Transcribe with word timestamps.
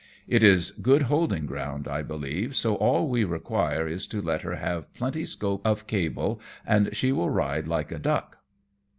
It 0.27 0.41
is 0.41 0.71
good 0.71 1.03
holding 1.03 1.45
ground, 1.45 1.87
I 1.87 2.01
believe, 2.01 2.55
so 2.55 2.73
all 2.73 3.07
we 3.07 3.23
require 3.23 3.87
is 3.87 4.07
to 4.07 4.19
let 4.19 4.41
her 4.41 4.55
have 4.55 4.91
plenty 4.95 5.27
scope 5.27 5.61
of 5.63 5.85
cable, 5.85 6.41
and 6.65 6.89
she 6.95 7.11
will 7.11 7.29
ride 7.29 7.67
like 7.67 7.91
a 7.91 7.99
duck." 7.99 8.39